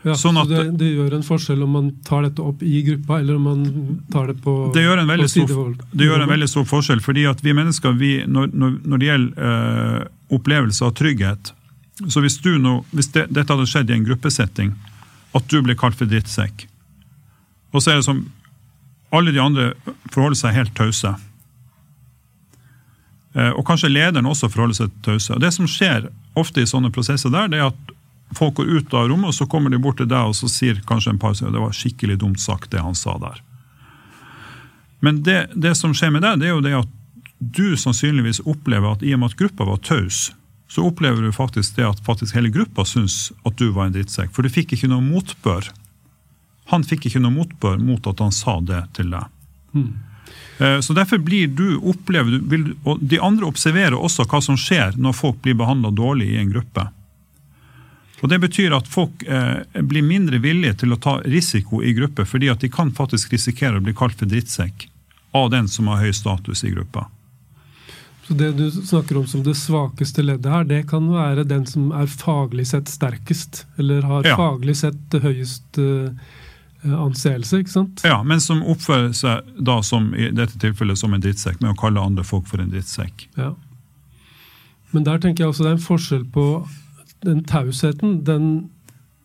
[0.00, 3.18] Ja, Sånn så det, det gjør en forskjell om man tar dette opp i gruppa,
[3.20, 3.64] eller om man
[4.12, 7.26] tar det på Det gjør en veldig stor, det gjør en veldig stor forskjell, fordi
[7.28, 11.52] at vi mennesker, vi, når, når, når det gjelder eh, opplevelse av trygghet
[12.06, 14.72] Så hvis, du nå, hvis det, dette hadde skjedd i en gruppesetting,
[15.36, 16.64] at du ble kalt for drittsekk,
[17.70, 18.24] og så er det som
[19.14, 19.72] alle de andre
[20.10, 21.12] forholder seg helt tause.
[23.34, 25.38] Eh, og kanskje lederen også forholder seg tause.
[25.42, 27.94] Det som skjer ofte i sånne prosesser der, det er at
[28.36, 30.82] folk går ut av rommet, og så kommer de bort til deg og så sier
[30.86, 33.42] kanskje en par sier, det var skikkelig dumt sagt, det han sa der.
[35.00, 36.96] Men det, det som skjer med deg, det er jo det at
[37.40, 40.28] du sannsynligvis opplever at i og med at gruppa var taus,
[40.70, 44.30] så opplever du faktisk det at faktisk hele gruppa syns at du var en drittsekk.
[44.34, 45.66] For du fikk ikke noe motbør.
[46.70, 49.26] Han fikk ikke noe motbør mot at han sa det til deg.
[49.74, 49.90] Mm.
[50.84, 55.14] Så derfor blir du opplever, vil, og De andre observerer også hva som skjer når
[55.16, 56.84] folk blir behandla dårlig i en gruppe.
[58.20, 62.26] Og Det betyr at folk eh, blir mindre villige til å ta risiko i gruppe,
[62.28, 64.84] fordi at de kan faktisk risikere å bli kalt for drittsekk
[65.32, 67.06] av den som har høy status i gruppa.
[68.28, 71.88] Så det du snakker om som det svakeste leddet her, det kan være den som
[71.96, 74.36] er faglig sett sterkest, eller har Ja.
[74.36, 76.12] faglig sett høyest eh,
[76.84, 78.04] anseelse, ikke sant?
[78.04, 81.80] Ja, Men som oppfører seg da som i dette tilfellet som en drittsekk, med å
[81.80, 83.28] kalle andre folk for en drittsekk.
[83.36, 83.52] Ja.
[84.90, 86.46] Men der tenker jeg også det er en forskjell på
[87.26, 88.22] den tausheten.
[88.26, 88.46] Den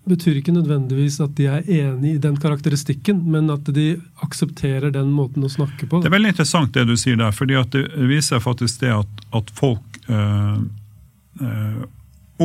[0.06, 5.10] betyr ikke nødvendigvis at de er enig i den karakteristikken, men at de aksepterer den
[5.16, 6.04] måten å snakke på.
[6.04, 9.50] Det er veldig interessant det du sier der, fordi det viser faktisk det at, at
[9.58, 10.60] folk øh,
[11.42, 11.80] øh,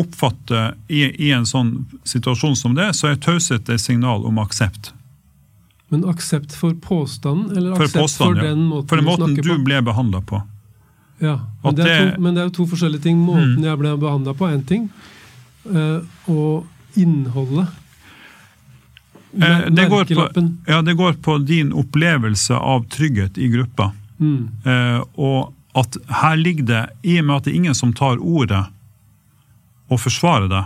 [0.01, 1.75] oppfatter i, I en sånn
[2.09, 4.95] situasjon som det, så er taushet et signal om aksept.
[5.91, 8.51] Men aksept for påstanden, eller For aksept påstand, for ja.
[8.51, 10.43] den måten, For den måten du, du ble behandla på.
[11.21, 13.19] Ja, men det, to, men det er jo to forskjellige ting.
[13.21, 13.65] Måten Mm.
[13.67, 14.87] jeg ble behandla på, er én ting.
[15.67, 16.01] Uh,
[16.31, 17.67] og innholdet.
[19.33, 23.93] Eh, det, går på, ja, det går på din opplevelse av trygghet i gruppa.
[24.19, 24.49] Mm.
[24.65, 28.19] Eh, og at her ligger det, i og med at det er ingen som tar
[28.19, 28.65] ordet
[29.91, 30.65] og forsvarer det,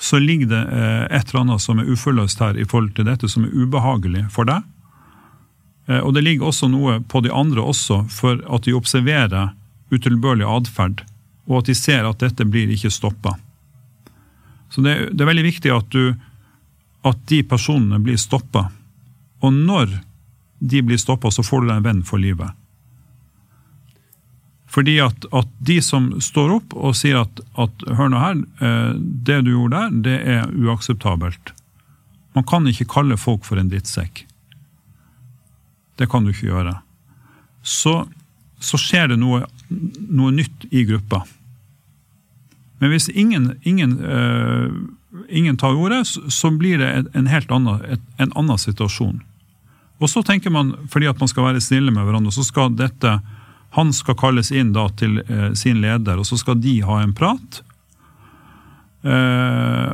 [0.00, 3.28] så ligger det eh, et eller annet som er uforløst her i forhold til dette
[3.28, 4.64] som er ubehagelig for deg.
[5.90, 9.52] Eh, og det ligger også noe på de andre også, for at de observerer
[9.92, 11.04] utilbørlig atferd,
[11.50, 13.34] og at de ser at dette blir ikke stoppa.
[14.72, 16.14] Så det, det er veldig viktig at, du,
[17.04, 18.70] at de personene blir stoppa.
[19.44, 19.98] Og når
[20.60, 22.56] de blir stoppa, så får du deg en venn for livet.
[24.70, 28.92] Fordi at, at de som står opp og sier at, at hør nå her, eh,
[29.26, 31.54] det du gjorde der, det er uakseptabelt.
[32.38, 34.24] Man kan ikke kalle folk for en drittsekk.
[35.98, 36.76] Det kan du ikke gjøre.
[37.66, 37.96] Så,
[38.62, 41.24] så skjer det noe, noe nytt i gruppa.
[42.80, 44.70] Men hvis ingen, ingen, uh,
[45.28, 49.18] ingen tar ordet, så, blir det en, helt annen, en annen situasjon.
[50.00, 53.18] Og så tenker man, fordi at man skal være snille med hverandre, så skal dette
[53.76, 57.12] han skal kalles inn da til eh, sin leder, og så skal de ha en
[57.14, 57.60] prat.
[59.02, 59.92] Eh,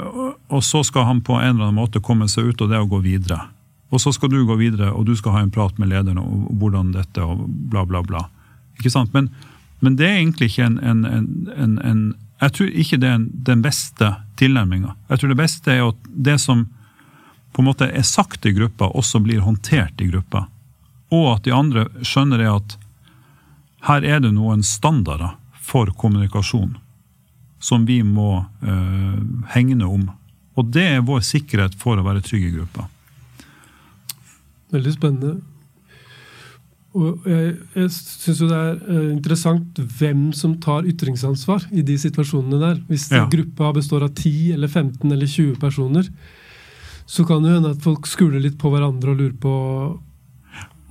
[0.51, 2.89] og- så skal han på en eller annen måte komme seg ut av det og
[2.91, 3.41] gå videre.
[3.91, 6.47] Og så skal du gå videre, og du skal ha en prat med lederen om
[6.59, 8.25] hvordan dette og bla, bla, bla.
[8.79, 9.12] Ikke sant?
[9.15, 9.31] Men,
[9.81, 11.05] men det er egentlig ikke en, en,
[11.57, 14.95] en, en, Jeg tror ikke det er en, den beste tilnærminga.
[15.09, 16.67] Jeg tror det beste er at det som
[17.53, 20.47] på en måte er sagt i gruppa, også blir håndtert i gruppa.
[21.12, 22.77] Og at de andre skjønner det at
[23.87, 26.77] her er det noen standarder for kommunikasjon
[27.62, 29.20] som vi må eh,
[29.55, 30.07] hegne om.
[30.57, 32.87] Og det er vår sikkerhet for å være trygg i gruppa.
[34.75, 35.37] Veldig spennende.
[36.96, 41.96] Og jeg, jeg syns jo det er eh, interessant hvem som tar ytringsansvar i de
[42.01, 42.81] situasjonene der.
[42.88, 43.27] Hvis Ja.
[43.33, 46.09] gruppa består av 10 eller 15 eller 20 personer,
[47.07, 49.53] så kan det hende at folk skuler litt på hverandre og lurer på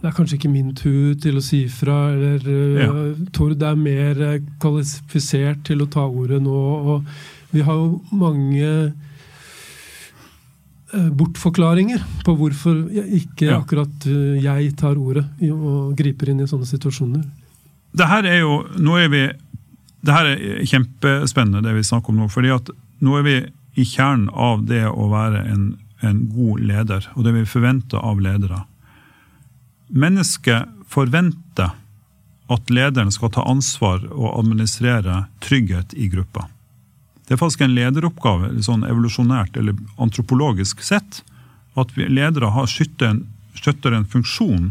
[0.06, 2.44] det er kanskje ikke min tur til å si fra, eller
[2.78, 2.90] ja.
[3.34, 6.60] Tord er mer eh, kvalifisert til å ta ordet nå.
[6.94, 7.08] Og
[7.56, 8.68] vi har jo mange
[10.94, 12.84] eh, bortforklaringer på hvorfor
[13.18, 13.58] ikke Ja.
[13.64, 17.24] akkurat jeg tar ordet og griper inn i sånne situasjoner.
[17.96, 19.24] Det her er jo Nå er vi
[20.06, 22.28] Det her er kjempespennende, det vi snakker om nå.
[22.30, 22.70] fordi at
[23.02, 23.36] nå er vi
[23.82, 28.20] i kjernen av det å være en, en god leder, og det vi forventer av
[28.22, 28.62] ledere.
[29.88, 31.70] Mennesket forventer
[32.48, 36.48] at lederen skal ta ansvar og administrere trygghet i gruppa.
[37.26, 41.24] Det er faktisk en lederoppgave, sånn evolusjonært eller antropologisk sett,
[41.76, 43.24] at ledere har skjøtter en,
[43.58, 44.70] skjøtter en funksjon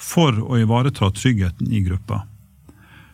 [0.00, 2.24] for å ivareta tryggheten i gruppa.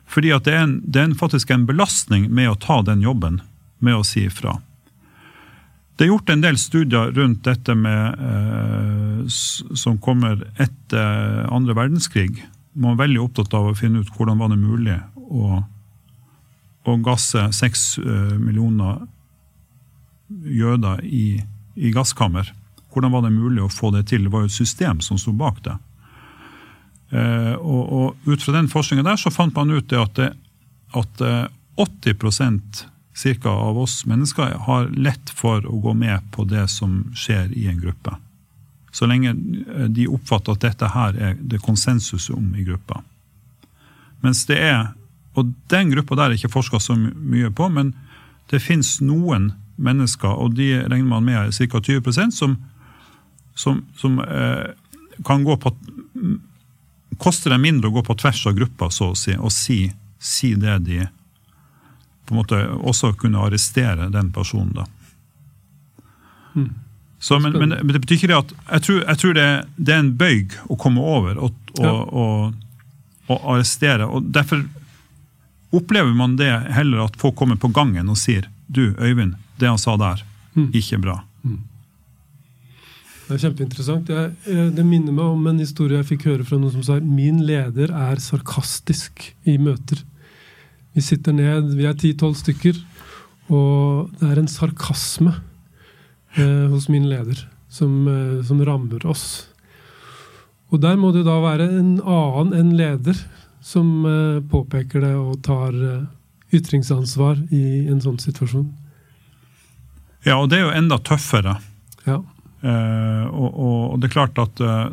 [0.06, 3.40] Fordi det er, en, det er faktisk en belastning med å ta den jobben,
[3.78, 4.56] med å si ifra.
[5.96, 12.44] Det er gjort en del studier rundt dette med, eh, som kommer etter andre verdenskrig.
[12.76, 15.62] Man var veldig opptatt av å finne ut hvordan var det mulig å,
[16.84, 19.06] å gasse seks eh, millioner
[20.28, 21.40] jøder i,
[21.74, 22.52] i, gasskammer.
[22.92, 24.26] Hvordan var det mulig å få det til?
[24.26, 25.78] Det var jo et system som sto bak det.
[27.16, 30.32] Eh, og, og, Ut fra den forskningen der så fant man ut det at, det,
[30.92, 31.24] at
[31.80, 32.86] 80 eh,
[33.16, 37.66] cirka av oss mennesker har lett for å gå med på det som skjer i
[37.70, 38.12] en gruppe.
[38.92, 39.32] Så lenge
[39.88, 43.02] de oppfatter at dette her er det konsensus om i gruppa.
[44.24, 44.90] Mens det er,
[45.36, 47.94] og den gruppa der er ikke forska så mye på, men
[48.52, 51.80] det fins noen mennesker, og de regner man med er ca.
[51.80, 52.56] 20% som,
[53.54, 54.72] som, som eh,
[55.24, 55.76] kan gå på
[57.16, 59.78] Koster det mindre å gå på tvers av gruppa så å si, og si,
[60.20, 60.98] si det de
[62.26, 64.74] på en måte også kunne arrestere den personen.
[64.74, 64.86] da.
[66.56, 66.74] Mm.
[67.18, 69.46] Så, men, men, men, det betyr ikke det at Jeg tror, jeg tror det,
[69.76, 71.92] det, er en bøyg å komme over og, og, ja.
[71.92, 72.58] og,
[73.28, 74.06] og, arrestere.
[74.06, 74.66] og Derfor
[75.76, 79.80] opplever man det heller at folk kommer på gangen og sier du, Øyvind, det han
[79.80, 80.22] sa der,
[80.54, 80.70] mm.
[80.76, 81.20] ikke bra.
[81.46, 81.62] Mm.
[83.26, 84.10] Det er kjempeinteressant.
[84.10, 87.40] Jeg, det minner meg om en historie jeg fikk høre fra noen som sa min
[87.46, 90.02] leder er sarkastisk i møter.
[90.96, 92.78] Vi sitter ned, vi er ti-tolv stykker,
[93.52, 95.34] og det er en sarkasme
[96.40, 99.26] eh, hos min leder som, eh, som, rammer oss.
[100.72, 103.18] Og der må det da være en annen enn leder
[103.60, 106.06] som eh, påpeker det og tar eh,
[106.56, 108.70] ytringsansvar i en sånn situasjon.
[110.24, 111.58] Ja, og det er jo enda tøffere.
[112.06, 112.22] Ja.
[112.64, 114.86] Eh, og, og, og, det er klart at eh,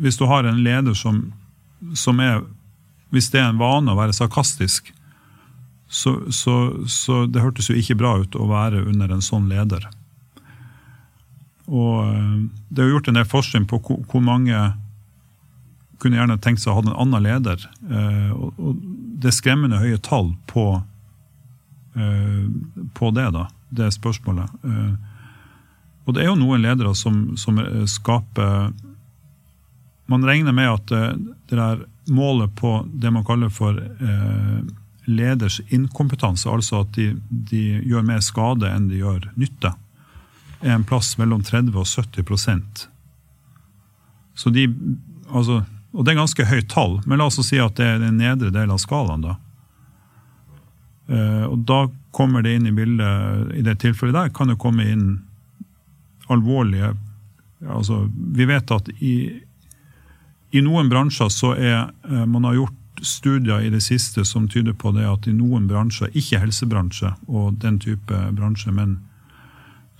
[0.00, 1.26] hvis du har en leder som,
[1.92, 2.40] som er
[3.10, 4.92] Hvis det er en vane å være sarkastisk,
[5.90, 9.88] så, så, så, det hørtes jo ikke bra ut å være under en sånn leder.
[11.66, 12.36] Og eh,
[12.70, 14.60] det er jo gjort en del forskning på hvor mange
[16.00, 17.66] kunne gjerne tenkt seg å ha en annen leder.
[17.90, 18.78] Eh, og
[19.18, 20.68] det er skremmende høye tall på,
[21.98, 22.46] eh,
[22.94, 23.48] på det, da.
[23.70, 24.54] Det spørsmålet.
[26.06, 28.72] Og det er jo noen ledere som, som skaper
[30.10, 33.78] Man regner med at det der målet på det man kaller for
[35.10, 39.74] leders inkompetanse, altså at de, de, gjør mer skade enn de gjør nytte,
[40.60, 42.86] er en plass mellom 30 og 70%
[44.36, 44.66] Så de,
[45.32, 48.20] altså, Og det er ganske høyt tall, men la oss si at det er den
[48.20, 49.24] nedre delen av skalaen.
[49.24, 49.36] da.
[51.10, 54.86] Eh, og da kommer det inn i bildet, i det tilfellet der, kan det komme
[54.86, 55.06] inn
[56.30, 56.92] alvorlige
[57.66, 59.14] altså, Vi vet at i,
[60.54, 64.72] i noen bransjer så er eh, man har gjort studier i det siste som tyder
[64.72, 68.98] på det at i noen bransjer, ikke helsebransje og den type bransje, men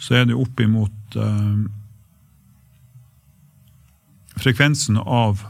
[0.01, 1.69] så er det oppimot eh,
[4.41, 5.43] Frekvensen av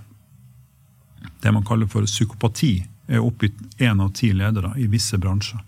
[1.44, 2.72] det man kaller for psykopati,
[3.06, 5.60] er oppi én av ti ledere i visse bransjer.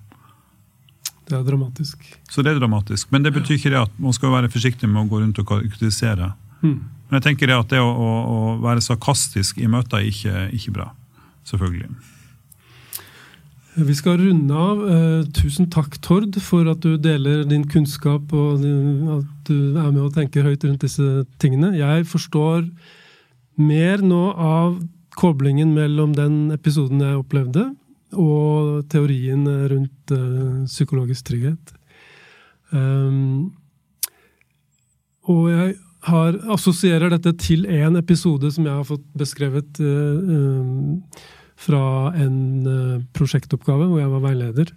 [1.29, 2.03] Det er dramatisk.
[2.27, 3.13] Så det er dramatisk.
[3.15, 5.47] Men det betyr ikke det at man skal være forsiktig med å gå rundt og
[5.53, 6.33] karakterisere.
[6.65, 6.81] Mm.
[6.83, 10.49] Men jeg tenker det at det å, å, å være sarkastisk i møter er ikke,
[10.59, 10.89] ikke bra
[11.49, 11.91] selvfølgelig.
[13.73, 14.81] Vi skal runde av.
[14.85, 20.03] Eh, tusen takk, Tord, for at du deler din kunnskap og at du er med
[20.05, 21.73] og tenker høyt rundt disse tingene.
[21.79, 22.67] Jeg forstår
[23.57, 24.77] mer nå av
[25.17, 27.71] koblingen mellom den episoden jeg opplevde,
[28.13, 31.73] og teorien rundt uh, psykologisk trygghet.
[32.73, 33.53] Um,
[35.29, 35.75] og jeg
[36.09, 41.31] har, assosierer dette til én episode som jeg har fått beskrevet uh,
[41.63, 41.85] fra
[42.19, 42.37] en
[42.67, 44.73] uh, prosjektoppgave hvor jeg var veileder.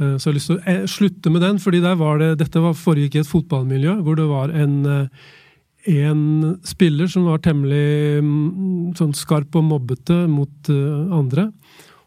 [0.00, 2.78] Uh, så jeg har lyst til å slutte med den, fordi var det, dette var,
[2.78, 4.76] foregikk i et fotballmiljø hvor det var en,
[5.86, 6.22] en
[6.66, 10.72] spiller som var temmelig um, sånn skarp og mobbete mot
[11.14, 11.52] andre.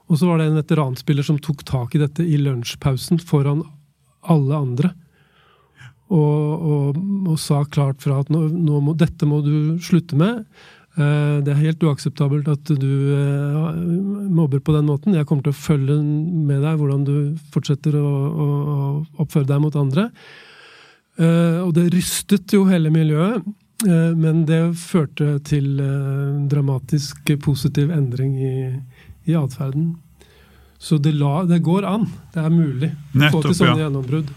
[0.10, 3.64] Og så var det en veteranspiller som tok tak i dette i lunsjpausen foran
[4.28, 4.98] alle andre
[6.10, 10.44] og, og, og, sa klart fra at nå, nå må, dette må du slutte med.
[11.00, 13.78] Eh, det er helt uakseptabelt at du eh,
[14.34, 15.16] mobber på den måten.
[15.16, 17.16] Jeg kommer til å følge med deg hvordan du
[17.54, 18.78] fortsetter å, å, å
[19.24, 20.10] oppføre deg mot andre.
[21.20, 23.48] Eh, og det rystet jo hele miljøet.
[23.80, 25.78] Men det førte til
[26.52, 28.56] dramatisk positiv endring i,
[29.32, 29.94] i atferden.
[30.84, 32.04] Så det, la, det, går an.
[32.34, 33.86] Det er mulig å få til sånne ja.
[33.86, 34.34] gjennombrudd.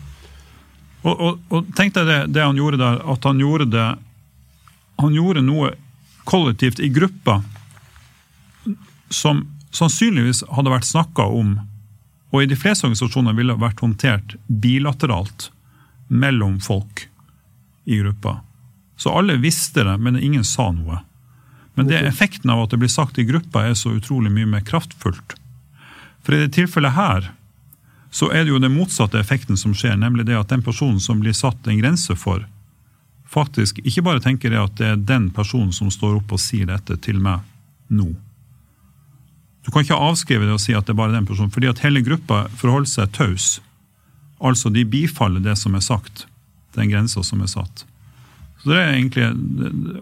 [1.03, 3.87] Og, og, og tenk deg det, det, han gjorde der, at han gjorde det
[5.03, 5.73] Han gjorde noe
[6.29, 7.41] kollektivt i gruppa
[9.11, 9.41] som
[9.75, 11.57] sannsynligvis hadde vært snakka om,
[12.31, 15.49] og i de fleste organisasjoner ville vært håndtert bilateralt
[16.09, 17.09] mellom folk
[17.85, 18.39] i gruppa.
[18.97, 21.01] Så alle visste det, men ingen sa noe.
[21.75, 24.65] Men det effekten av at det blir sagt i gruppa, er så utrolig mye mer
[24.65, 25.35] kraftfullt.
[26.23, 27.33] For i det tilfellet her
[28.13, 31.23] så er det jo den motsatte effekten som skjer, nemlig det at den personen som
[31.23, 32.45] blir satt en grense for,
[33.33, 36.69] faktisk ikke bare tenker det at det er den personen som står opp og sier
[36.69, 37.41] dette til meg
[37.89, 38.11] nå.
[39.65, 41.81] Du kan ikke avskrive det og si at det er bare den personen, fordi at
[41.87, 43.47] hele gruppa forholder seg taus.
[44.43, 46.27] Altså, de bifaller det som er sagt,
[46.77, 47.85] den grensa som er satt.
[48.63, 49.31] Så det er egentlig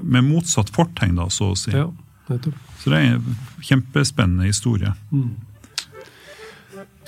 [0.01, 1.71] med motsatt fortegn, da, så å si.
[1.77, 1.87] Ja,
[2.31, 2.57] nettopp.
[2.81, 4.95] Så det er en kjempespennende historie.
[5.13, 5.37] Mm.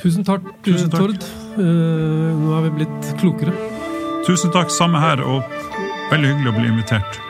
[0.00, 1.00] Tusen takk, Tusen takk.
[1.00, 1.26] Tord.
[1.58, 3.52] Uh, nå er vi blitt klokere.
[4.26, 5.42] Tusen takk, samme her, og
[6.12, 7.20] veldig hyggelig å bli invitert.